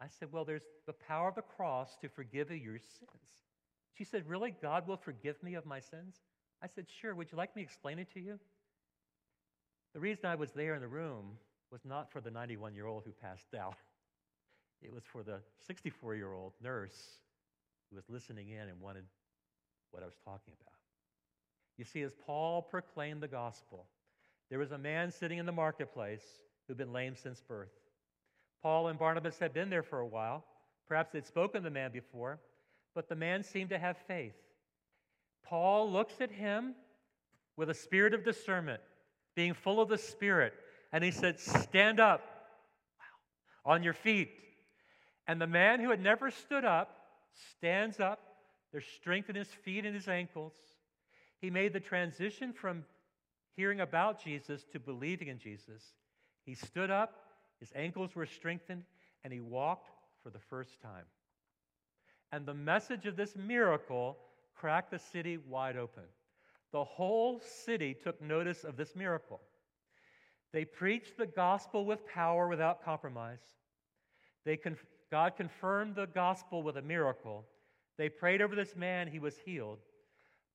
[0.00, 3.44] I said, Well, there's the power of the cross to forgive you your sins.
[3.92, 4.54] She said, Really?
[4.60, 6.16] God will forgive me of my sins?
[6.62, 7.14] I said, Sure.
[7.14, 8.40] Would you like me to explain it to you?
[9.94, 11.38] The reason I was there in the room
[11.70, 13.76] was not for the 91 year old who passed out,
[14.84, 17.20] it was for the 64 year old nurse
[17.90, 19.04] who was listening in and wanted
[19.90, 20.74] what I was talking about.
[21.76, 23.86] You see, as Paul proclaimed the gospel,
[24.50, 26.24] there was a man sitting in the marketplace
[26.66, 27.72] who'd been lame since birth.
[28.62, 30.44] Paul and Barnabas had been there for a while.
[30.86, 32.38] Perhaps they'd spoken to the man before,
[32.94, 34.34] but the man seemed to have faith.
[35.44, 36.74] Paul looks at him
[37.56, 38.80] with a spirit of discernment,
[39.34, 40.54] being full of the Spirit,
[40.92, 42.22] and he said, Stand up
[43.64, 44.30] on your feet.
[45.26, 46.96] And the man who had never stood up
[47.56, 48.20] stands up.
[48.72, 50.52] There's strength in his feet and his ankles.
[51.40, 52.84] He made the transition from
[53.56, 55.82] hearing about Jesus to believing in Jesus.
[56.44, 57.14] He stood up,
[57.60, 58.84] his ankles were strengthened,
[59.22, 59.88] and he walked
[60.22, 61.04] for the first time.
[62.32, 64.18] And the message of this miracle
[64.54, 66.04] cracked the city wide open.
[66.72, 69.40] The whole city took notice of this miracle.
[70.52, 73.38] They preached the gospel with power without compromise.
[74.44, 74.84] They conf-
[75.14, 77.44] God confirmed the gospel with a miracle.
[77.98, 79.78] They prayed over this man, he was healed.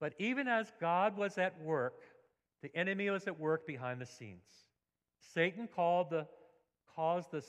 [0.02, 2.02] But even as God was at work,
[2.62, 4.44] the enemy was at work behind the scenes.
[5.34, 6.28] Satan called the,
[6.94, 7.42] caused the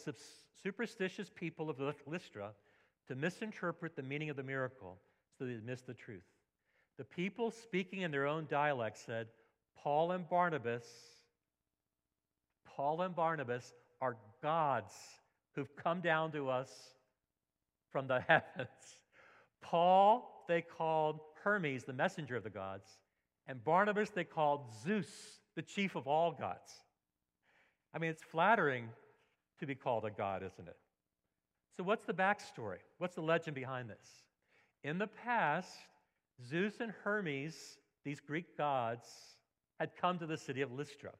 [0.62, 2.52] superstitious people of Lystra
[3.08, 4.96] to misinterpret the meaning of the miracle
[5.36, 6.22] so they missed the truth.
[6.96, 9.26] The people speaking in their own dialect said,
[9.76, 10.86] Paul and Barnabas,
[12.64, 14.92] Paul and Barnabas are gods
[15.56, 16.70] who've come down to us
[17.90, 18.68] from the heavens.
[19.62, 22.88] Paul, they called Hermes, the messenger of the gods,
[23.46, 25.08] and Barnabas they called Zeus,
[25.56, 26.72] the chief of all gods.
[27.94, 28.88] I mean, it's flattering
[29.58, 30.76] to be called a god, isn't it?
[31.76, 32.78] So, what's the backstory?
[32.98, 34.06] What's the legend behind this?
[34.84, 35.70] In the past,
[36.48, 39.06] Zeus and Hermes, these Greek gods,
[39.78, 41.12] had come to the city of Lystra.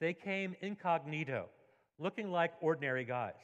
[0.00, 1.46] They came incognito,
[1.98, 3.34] looking like ordinary guys.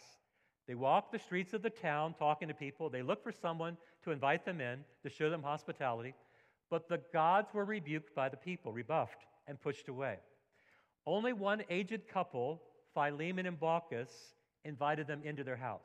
[0.68, 2.90] They walked the streets of the town talking to people.
[2.90, 6.14] They looked for someone to invite them in, to show them hospitality.
[6.70, 10.18] But the gods were rebuked by the people, rebuffed, and pushed away.
[11.06, 14.10] Only one aged couple, Philemon and Baucis,
[14.64, 15.80] invited them into their house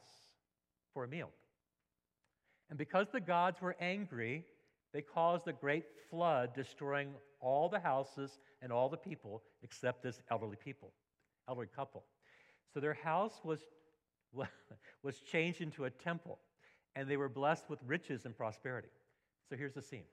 [0.94, 1.30] for a meal.
[2.70, 4.44] And because the gods were angry,
[4.94, 10.22] They caused a great flood, destroying all the houses and all the people except this
[10.30, 10.94] elderly people,
[11.50, 12.04] elderly couple.
[12.74, 13.60] So their house was,
[15.04, 16.40] was changed into a temple,
[16.96, 18.90] and they were blessed with riches and prosperity.
[19.50, 20.06] So here's the scene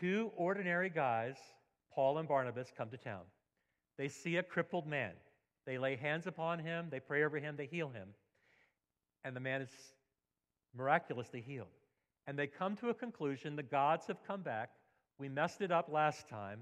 [0.00, 1.36] two ordinary guys,
[1.92, 3.22] Paul and Barnabas, come to town.
[3.96, 5.12] They see a crippled man.
[5.66, 8.08] They lay hands upon him, they pray over him, they heal him,
[9.24, 9.68] and the man is
[10.74, 11.68] miraculously healed.
[12.26, 14.70] And they come to a conclusion the gods have come back.
[15.18, 16.60] We messed it up last time.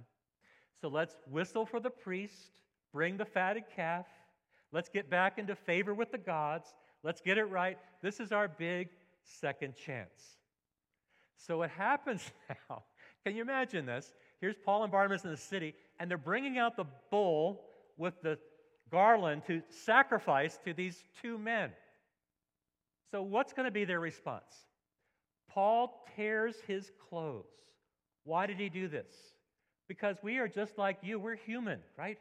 [0.81, 2.61] So let's whistle for the priest,
[2.93, 4.07] bring the fatted calf.
[4.73, 6.75] Let's get back into favor with the gods.
[7.03, 7.79] Let's get it right.
[8.03, 8.89] This is our big
[9.23, 10.39] second chance.
[11.37, 12.31] So what happens
[12.71, 12.83] now?
[13.25, 14.13] Can you imagine this?
[14.41, 17.63] Here's Paul and Barnabas in the city, and they're bringing out the bull
[17.97, 18.39] with the
[18.91, 21.71] garland to sacrifice to these two men.
[23.11, 24.67] So, what's going to be their response?
[25.49, 27.47] Paul tears his clothes.
[28.25, 29.13] Why did he do this?
[29.89, 31.19] Because we are just like you.
[31.19, 32.19] We're human, right?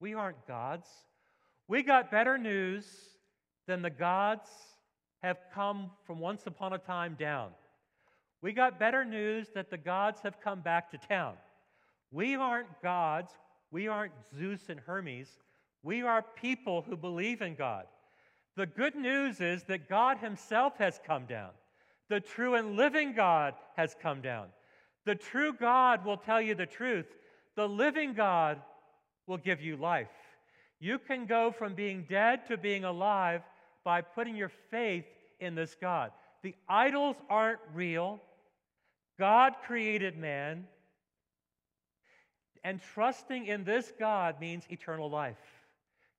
[0.00, 0.88] We aren't gods.
[1.68, 2.86] We got better news
[3.66, 4.48] than the gods
[5.22, 7.50] have come from once upon a time down.
[8.40, 11.34] We got better news that the gods have come back to town.
[12.10, 13.30] We aren't gods.
[13.70, 15.28] We aren't Zeus and Hermes.
[15.82, 17.84] We are people who believe in God.
[18.56, 21.50] The good news is that God Himself has come down.
[22.08, 24.46] The true and living God has come down.
[25.04, 27.06] The true God will tell you the truth.
[27.56, 28.62] The living God
[29.26, 30.08] will give you life.
[30.80, 33.42] You can go from being dead to being alive
[33.84, 35.04] by putting your faith
[35.40, 36.12] in this God.
[36.42, 38.20] The idols aren't real.
[39.18, 40.66] God created man.
[42.64, 45.36] And trusting in this God means eternal life.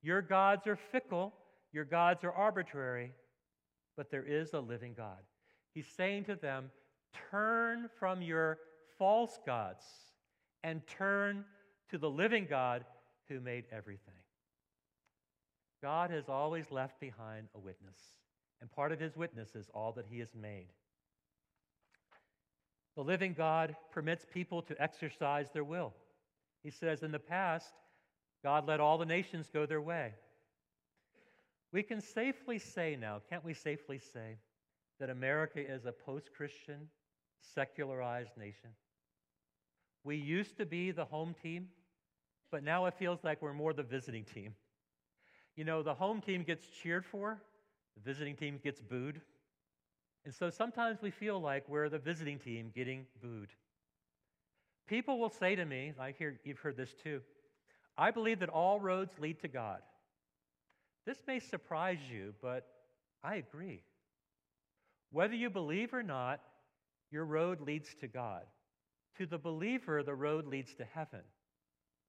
[0.02, 1.34] Your gods are fickle,
[1.74, 3.14] your gods are arbitrary,
[3.98, 5.18] but there is a living God.
[5.74, 6.72] He's saying to them,
[7.32, 8.60] Turn from your
[8.98, 9.84] false gods
[10.64, 11.44] and turn
[11.90, 12.86] to the living God
[13.28, 14.19] who made everything.
[15.82, 17.98] God has always left behind a witness,
[18.62, 20.68] and part of his witness is all that he has made.
[22.96, 25.94] The living God permits people to exercise their will.
[26.64, 27.72] He says, In the past,
[28.44, 30.14] God let all the nations go their way.
[31.72, 34.38] We can safely say now, can't we safely say,
[35.00, 36.90] that America is a post Christian,
[37.54, 38.72] secularized nation.
[40.04, 41.68] We used to be the home team,
[42.52, 44.56] but now it feels like we're more the visiting team.
[45.56, 47.42] You know, the home team gets cheered for,
[47.96, 49.22] the visiting team gets booed.
[50.26, 53.50] And so sometimes we feel like we're the visiting team getting booed.
[54.88, 57.22] People will say to me, I hear you've heard this too,
[57.98, 59.82] I believe that all roads lead to God.
[61.06, 62.68] This may surprise you, but
[63.24, 63.82] I agree.
[65.12, 66.40] Whether you believe or not,
[67.12, 68.44] your road leads to God.
[69.18, 71.22] To the believer, the road leads to heaven.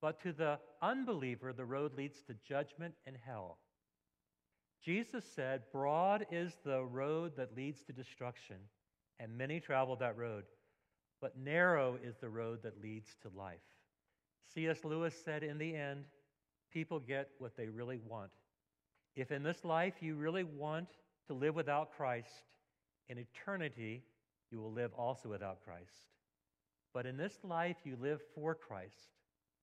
[0.00, 3.58] But to the unbeliever, the road leads to judgment and hell.
[4.82, 8.56] Jesus said, Broad is the road that leads to destruction,
[9.18, 10.44] and many travel that road.
[11.20, 13.58] But narrow is the road that leads to life.
[14.54, 14.84] C.S.
[14.84, 16.06] Lewis said, In the end,
[16.72, 18.30] people get what they really want.
[19.16, 20.88] If in this life you really want
[21.26, 22.44] to live without Christ,
[23.08, 24.02] in eternity,
[24.50, 26.06] you will live also without Christ.
[26.94, 29.10] But in this life, you live for Christ,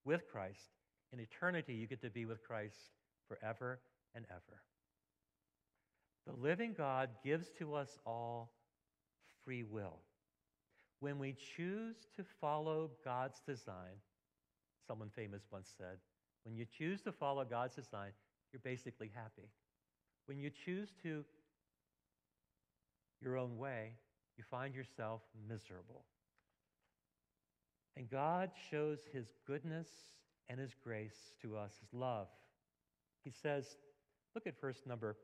[0.07, 0.71] with Christ.
[1.11, 2.77] In eternity, you get to be with Christ
[3.27, 3.79] forever
[4.15, 4.61] and ever.
[6.25, 8.53] The living God gives to us all
[9.43, 9.99] free will.
[11.01, 14.01] When we choose to follow God's design,
[14.87, 15.97] someone famous once said,
[16.43, 18.11] when you choose to follow God's design,
[18.51, 19.49] you're basically happy.
[20.25, 21.23] When you choose to
[23.21, 23.91] your own way,
[24.37, 26.05] you find yourself miserable.
[27.97, 29.87] And God shows his goodness
[30.49, 32.27] and his grace to us, his love.
[33.23, 33.65] He says,
[34.35, 35.17] look at verse number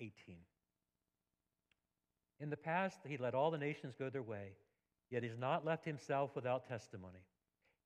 [0.00, 0.36] 18.
[2.40, 4.52] In the past, he let all the nations go their way,
[5.10, 7.26] yet he's not left himself without testimony.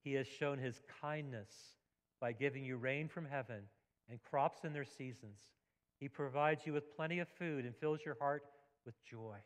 [0.05, 1.51] He has shown his kindness
[2.21, 3.63] by giving you rain from heaven
[4.09, 5.41] and crops in their seasons.
[5.99, 8.45] He provides you with plenty of food and fills your heart
[8.87, 9.39] with joy.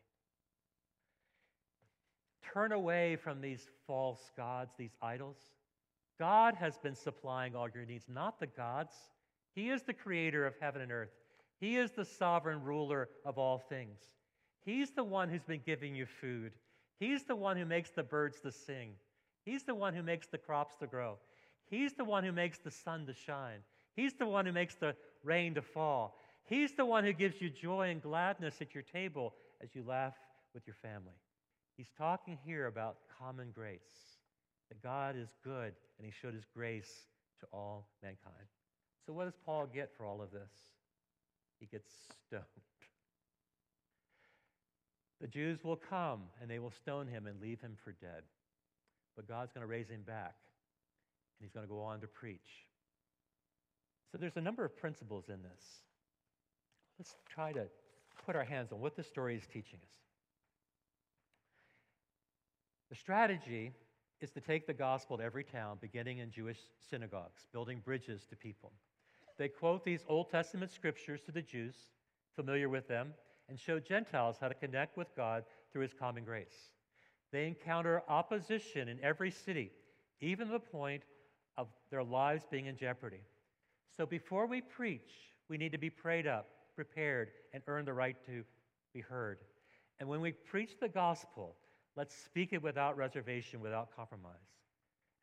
[2.53, 5.37] Turn away from these false gods, these idols.
[6.19, 8.95] God has been supplying all your needs, not the gods.
[9.55, 11.11] He is the creator of heaven and earth.
[11.61, 13.99] He is the sovereign ruler of all things.
[14.65, 16.53] He's the one who's been giving you food.
[16.99, 18.93] He's the one who makes the birds to sing.
[19.45, 21.19] He's the one who makes the crops to grow.
[21.69, 23.61] He's the one who makes the sun to shine.
[23.95, 26.19] He's the one who makes the rain to fall.
[26.45, 30.15] He's the one who gives you joy and gladness at your table as you laugh
[30.55, 31.15] with your family.
[31.77, 34.17] He's talking here about common grace,
[34.69, 37.07] that God is good and he showed his grace
[37.41, 38.35] to all mankind.
[39.07, 40.51] So, what does Paul get for all of this?
[41.61, 41.89] He gets
[42.27, 42.43] stoned.
[45.21, 48.23] The Jews will come and they will stone him and leave him for dead.
[49.15, 50.35] But God's going to raise him back
[51.39, 52.67] and he's going to go on to preach.
[54.13, 55.63] So there's a number of principles in this.
[56.99, 57.67] Let's try to
[58.25, 60.06] put our hands on what this story is teaching us.
[62.89, 63.73] The strategy
[64.21, 66.59] is to take the gospel to every town, beginning in Jewish
[66.89, 68.73] synagogues, building bridges to people.
[69.39, 71.75] They quote these Old Testament scriptures to the Jews,
[72.35, 73.13] familiar with them,
[73.49, 76.71] and show Gentiles how to connect with God through his common grace.
[77.33, 79.73] They encounter opposition in every city,
[80.21, 81.03] even to the point
[81.59, 83.21] of their lives being in jeopardy.
[83.97, 85.13] So before we preach,
[85.49, 88.45] we need to be prayed up, prepared, and earn the right to
[88.95, 89.39] be heard.
[89.99, 91.57] And when we preach the gospel,
[91.97, 94.35] let's speak it without reservation, without compromise.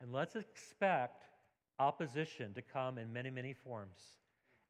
[0.02, 1.24] And let's expect
[1.80, 4.00] opposition to come in many, many forms.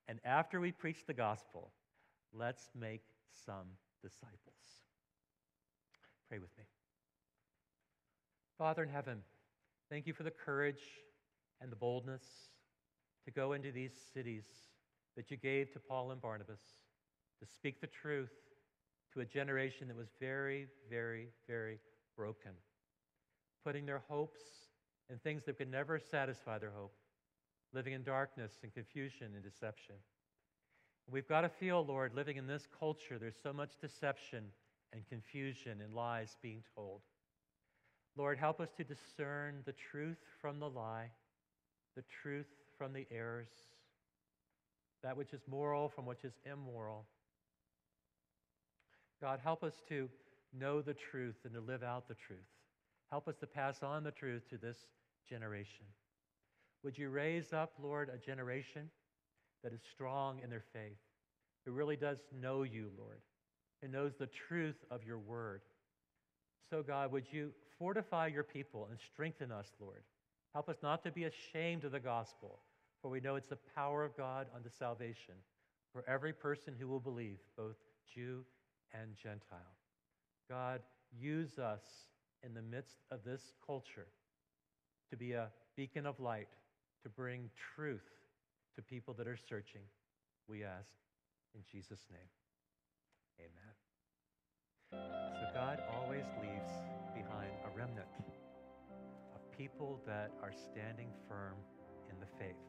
[0.07, 1.71] And after we preach the gospel,
[2.33, 3.03] let's make
[3.45, 3.67] some
[4.01, 4.37] disciples.
[6.29, 6.65] Pray with me.
[8.57, 9.21] Father in heaven,
[9.89, 10.81] thank you for the courage
[11.61, 12.23] and the boldness
[13.25, 14.45] to go into these cities
[15.15, 16.61] that you gave to Paul and Barnabas
[17.39, 18.33] to speak the truth
[19.13, 21.79] to a generation that was very, very, very
[22.15, 22.51] broken,
[23.65, 24.41] putting their hopes
[25.09, 26.93] in things that could never satisfy their hope,
[27.73, 29.95] living in darkness and confusion and deception.
[31.09, 34.45] We've got to feel, Lord, living in this culture, there's so much deception
[34.93, 37.01] and confusion and lies being told.
[38.15, 41.09] Lord, help us to discern the truth from the lie,
[41.95, 42.47] the truth
[42.77, 43.49] from the errors,
[45.03, 47.05] that which is moral from which is immoral.
[49.21, 50.09] God, help us to
[50.57, 52.39] know the truth and to live out the truth.
[53.09, 54.77] Help us to pass on the truth to this
[55.29, 55.85] generation.
[56.83, 58.89] Would you raise up, Lord, a generation
[59.63, 60.97] that is strong in their faith,
[61.65, 63.21] who really does know you, Lord,
[63.81, 65.61] and knows the truth of your word?
[66.69, 70.03] So, God, would you fortify your people and strengthen us, Lord?
[70.53, 72.59] Help us not to be ashamed of the gospel,
[73.01, 75.35] for we know it's the power of God unto salvation
[75.91, 77.75] for every person who will believe, both
[78.13, 78.43] Jew
[78.93, 79.59] and Gentile.
[80.53, 80.81] God,
[81.19, 81.81] use us
[82.43, 84.05] in the midst of this culture
[85.09, 86.49] to be a beacon of light,
[87.01, 88.05] to bring truth
[88.75, 89.81] to people that are searching.
[90.47, 90.93] We ask
[91.55, 92.29] in Jesus' name.
[93.39, 93.73] Amen.
[95.39, 96.71] So God always leaves
[97.15, 98.13] behind a remnant
[99.33, 101.55] of people that are standing firm
[102.11, 102.61] in the faith.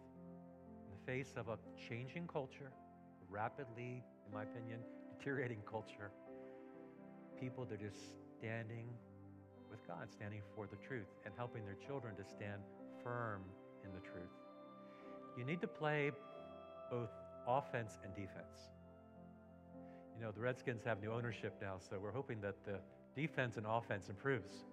[0.87, 2.73] In the face of a changing culture,
[3.29, 4.81] rapidly, in my opinion,
[5.19, 6.13] deteriorating culture,
[7.41, 8.01] people that are just
[8.39, 8.87] standing
[9.71, 12.63] with God, standing for the truth, and helping their children to stand
[13.03, 13.43] firm
[13.85, 14.35] in the truth.
[15.37, 16.13] You need to play
[16.91, 17.11] both
[17.47, 18.71] offense and defense.
[20.17, 22.79] You know, the Redskins have new ownership now, so we're hoping that the
[23.21, 24.65] defense and offense improves.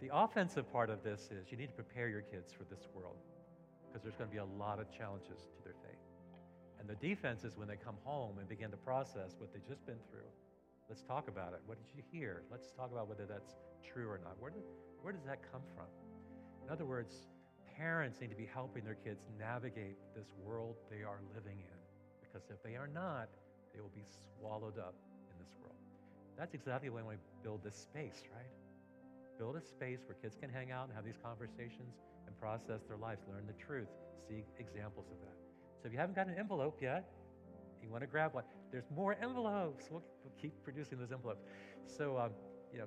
[0.00, 3.16] The offensive part of this is you need to prepare your kids for this world
[3.86, 6.00] because there's going to be a lot of challenges to their faith.
[6.78, 9.84] And the defense is when they come home and begin to process what they've just
[9.84, 10.30] been through.
[10.90, 11.62] Let's talk about it.
[11.66, 12.42] What did you hear?
[12.50, 13.54] Let's talk about whether that's
[13.86, 14.34] true or not.
[14.40, 14.66] Where, did,
[15.02, 15.86] where does that come from?
[16.66, 17.14] In other words,
[17.78, 21.78] parents need to be helping their kids navigate this world they are living in.
[22.18, 23.30] Because if they are not,
[23.72, 24.98] they will be swallowed up
[25.30, 25.78] in this world.
[26.36, 27.14] That's exactly why we
[27.44, 28.50] build this space, right?
[29.38, 32.98] Build a space where kids can hang out and have these conversations and process their
[32.98, 33.94] lives, learn the truth,
[34.26, 35.38] see examples of that.
[35.78, 37.06] So if you haven't got an envelope yet,
[37.80, 38.42] you want to grab one.
[38.70, 39.86] There's more envelopes.
[39.90, 41.42] We'll, we'll keep producing those envelopes.
[41.86, 42.30] So, um,
[42.72, 42.86] you know,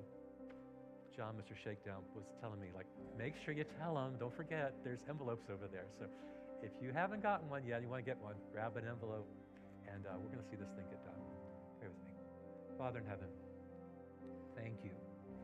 [1.16, 1.54] Jon, Mr.
[1.54, 5.68] Shakedown, was telling me, like, make sure you tell them, don't forget, there's envelopes over
[5.70, 5.86] there.
[5.98, 6.06] So
[6.62, 9.28] if you haven't gotten one yet, you want to get one, grab an envelope,
[9.92, 11.20] and uh, we're going to see this thing get done.
[11.78, 12.16] Pray with me.
[12.78, 13.28] Father in heaven,
[14.56, 14.90] thank you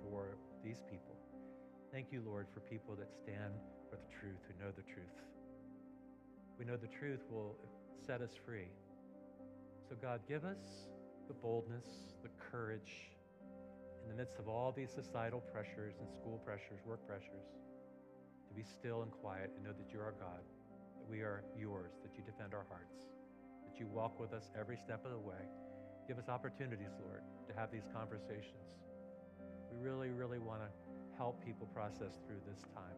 [0.03, 0.35] for
[0.65, 1.15] these people.
[1.93, 3.55] Thank you, Lord, for people that stand
[3.91, 5.19] for the truth, who know the truth.
[6.59, 7.55] We know the truth will
[8.07, 8.69] set us free.
[9.91, 10.87] So, God, give us
[11.27, 13.11] the boldness, the courage
[14.05, 17.51] in the midst of all these societal pressures and school pressures, work pressures,
[18.47, 20.47] to be still and quiet and know that you're God,
[20.95, 23.11] that we are yours, that you defend our hearts,
[23.67, 25.43] that you walk with us every step of the way.
[26.07, 28.71] Give us opportunities, Lord, to have these conversations.
[29.75, 30.71] We really, really want to
[31.19, 32.95] help people process through this time.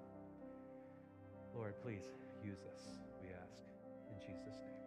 [1.57, 2.05] Lord, please
[2.45, 3.65] use us, we ask.
[4.13, 4.82] In Jesus' name.